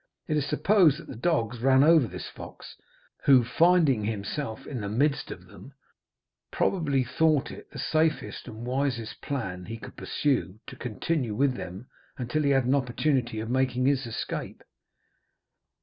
[0.27, 2.75] It is supposed that the dogs ran over this fox,
[3.25, 5.73] who, finding himself in the midst of them,
[6.51, 11.85] probably thought it the safest and wisest plan he could pursue to continue with them
[12.29, 14.63] till he had an opportunity of making his escape.